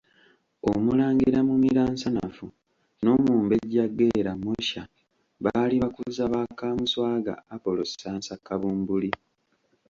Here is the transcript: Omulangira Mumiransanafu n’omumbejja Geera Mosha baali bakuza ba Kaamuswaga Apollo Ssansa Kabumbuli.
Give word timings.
Omulangira 0.71 1.39
Mumiransanafu 1.47 2.45
n’omumbejja 3.03 3.83
Geera 3.97 4.33
Mosha 4.43 4.83
baali 5.43 5.75
bakuza 5.83 6.23
ba 6.33 6.41
Kaamuswaga 6.59 7.33
Apollo 7.55 7.83
Ssansa 7.89 8.35
Kabumbuli. 8.45 9.11